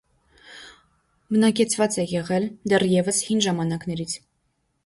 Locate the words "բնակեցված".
1.35-1.99